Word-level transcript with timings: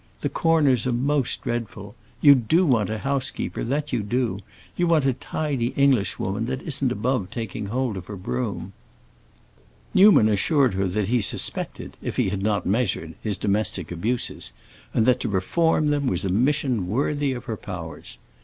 The 0.21 0.29
corners 0.29 0.87
are 0.87 0.91
most 0.91 1.43
dreadful. 1.43 1.93
You 2.21 2.33
do 2.33 2.65
want 2.65 2.89
a 2.89 2.97
housekeeper, 2.97 3.63
that 3.65 3.93
you 3.93 4.01
do; 4.01 4.39
you 4.75 4.87
want 4.87 5.05
a 5.05 5.13
tidy 5.13 5.75
Englishwoman 5.77 6.45
that 6.47 6.63
isn't 6.63 6.91
above 6.91 7.29
taking 7.29 7.67
hold 7.67 7.95
of 7.95 8.09
a 8.09 8.17
broom." 8.17 8.73
Newman 9.93 10.27
assured 10.27 10.73
her 10.73 10.87
that 10.87 11.09
he 11.09 11.21
suspected, 11.21 11.97
if 12.01 12.15
he 12.17 12.29
had 12.29 12.41
not 12.41 12.65
measured, 12.65 13.13
his 13.21 13.37
domestic 13.37 13.91
abuses, 13.91 14.53
and 14.91 15.05
that 15.05 15.19
to 15.19 15.29
reform 15.29 15.85
them 15.85 16.07
was 16.07 16.25
a 16.25 16.29
mission 16.29 16.87
worthy 16.87 17.31
of 17.31 17.45
her 17.45 17.55
powers. 17.55 18.17